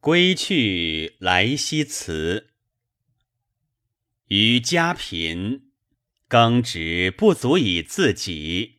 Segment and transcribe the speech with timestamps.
[0.00, 2.48] 归去来兮辞。
[4.28, 5.64] 于家贫，
[6.26, 8.78] 耕植不足以自给，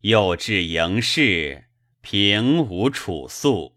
[0.00, 1.66] 又至营室，
[2.00, 3.76] 平无处宿，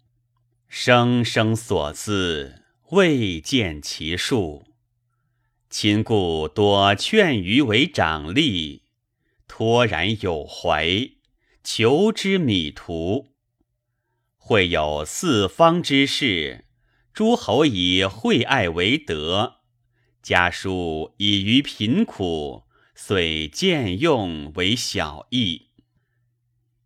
[0.69, 4.65] 生生所资，未见其数。
[5.69, 8.83] 亲故多劝余为长吏，
[9.45, 11.09] 托然有怀，
[11.65, 13.30] 求之米途。
[14.51, 16.65] 会有四方之事，
[17.13, 19.61] 诸侯以惠爱为德，
[20.21, 25.69] 家书以于贫苦，遂见用为小义。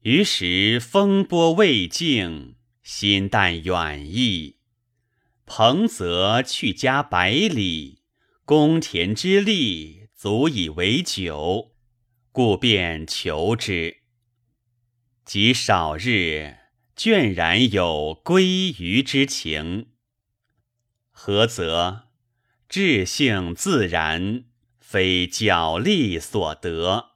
[0.01, 4.57] 于时风波未静，心淡远逸。
[5.47, 8.03] 彭泽去家百里。
[8.45, 11.71] 公田之利足以为酒，
[12.31, 14.01] 故便求之。
[15.25, 16.57] 及少日，
[16.95, 18.45] 倦然有归
[18.79, 19.87] 于之情。
[21.11, 22.03] 何则？
[22.67, 24.45] 志性自然，
[24.79, 27.11] 非脚力所得。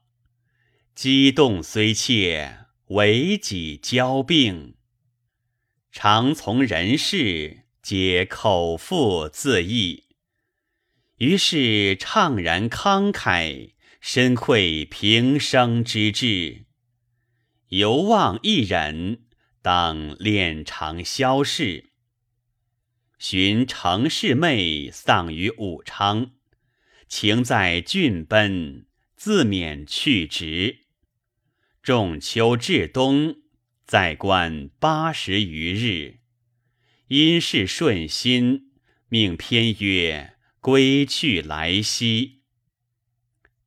[0.94, 4.74] 激动虽切，为己交病。
[5.90, 10.04] 常从人事，皆口腹自溢。
[11.16, 16.66] 于是怅然慷慨，深愧平生之志。
[17.68, 19.24] 犹望一人，
[19.62, 21.90] 当恋长消逝。
[23.18, 26.30] 寻程氏妹丧于武昌，
[27.06, 28.86] 情在郡奔，
[29.16, 30.86] 自免去职。
[31.82, 33.36] 仲秋至冬，
[33.86, 36.20] 在官八十余日。
[37.08, 38.72] 因事顺心，
[39.08, 40.36] 命偏曰。
[40.62, 42.42] 归去来兮，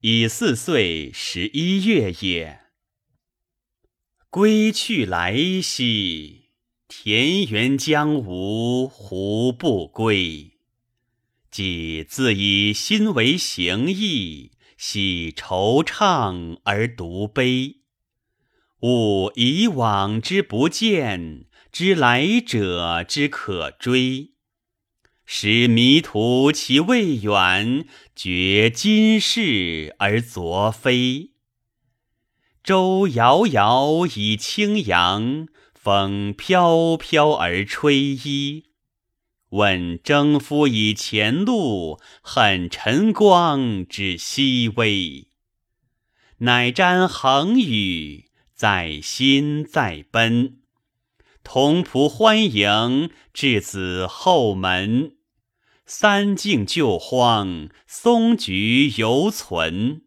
[0.01, 2.62] 已四岁十一月也。
[4.33, 6.45] 归去来兮，
[6.87, 10.53] 田园将芜胡不归？
[11.51, 17.75] 既自以心为形役，喜惆怅而独悲。
[18.81, 24.31] 悟以往之不见，知来者之可追。
[25.27, 27.85] 使迷途其未远，
[28.15, 31.32] 觉今是而昨非。
[32.63, 38.67] 舟遥遥以轻扬，风飘飘而吹衣。
[39.49, 45.27] 问征夫以前路，恨晨光之熹微。
[46.37, 50.59] 乃瞻恒宇，在心在奔。
[51.43, 55.17] 同仆欢迎，至子后门。
[55.85, 60.02] 三径旧荒，松菊犹存。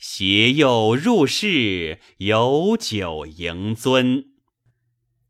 [0.00, 4.26] 携幼入室，有酒迎尊。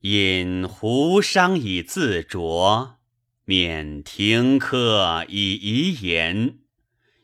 [0.03, 2.97] 饮壶觞以自酌，
[3.47, 6.59] 免庭客以遗言。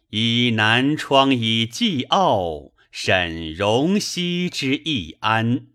[0.08, 5.66] 以南窗以寄傲，审容兮之易安。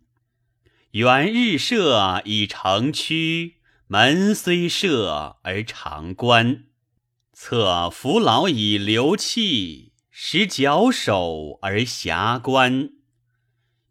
[0.94, 6.63] 园日射以成趋，门虽设而常关。
[7.31, 9.88] 策扶老以流气，
[10.22, 12.90] 使矫首而遐观。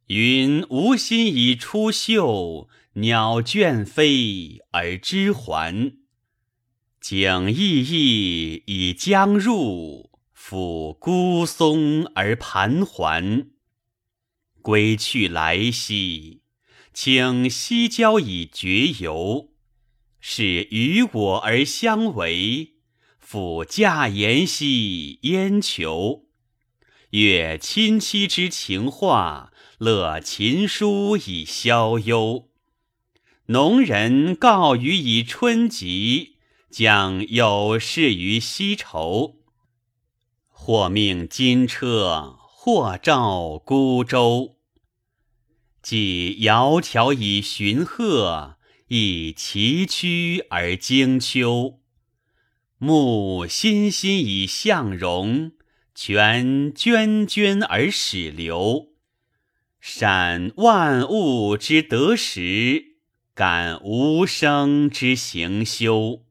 [0.09, 5.95] 云无心以出岫，鸟倦飞而知还。
[7.01, 13.49] 景翳翳以将入，抚孤松而盘桓。
[14.61, 16.43] 归去来兮，
[16.93, 19.55] 请西郊以绝游。
[20.21, 22.75] 是与我而相违。
[23.31, 26.25] 抚驾言兮焉求？
[27.11, 32.49] 阅亲戚之情话，乐琴书以消忧。
[33.49, 36.37] 农人告余以春集，
[36.71, 39.37] 将有事于西畴。
[40.49, 44.57] 或命金车，或召孤舟。
[45.83, 48.57] 既窈窕以寻壑，
[48.87, 51.81] 亦崎岖而经丘。
[52.81, 55.51] 木欣欣以向荣，
[55.97, 58.91] 泉涓涓而始流。
[59.81, 62.99] 闪万物之得时，
[63.35, 66.25] 感无声之行休。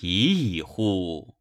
[0.00, 1.36] 已矣乎！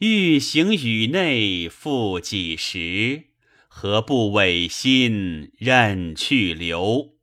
[0.00, 3.28] 欲行宇内，复几时？
[3.68, 7.14] 何不违心，任去留？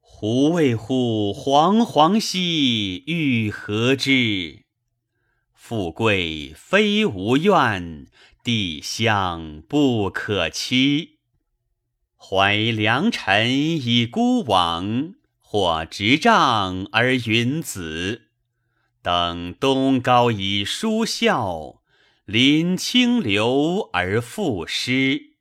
[0.00, 4.64] 胡为乎惶惶兮，欲何之？
[5.62, 8.06] 富贵非吾愿，
[8.42, 11.18] 帝乡不可欺。
[12.16, 18.22] 怀良辰以孤往，或执杖而云子。
[19.00, 21.82] 等东皋以书孝，
[22.24, 25.34] 临清流而赋诗。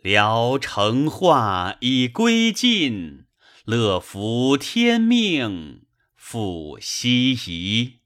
[0.00, 3.24] 聊成化以归尽，
[3.64, 8.03] 乐服天命复奚疑？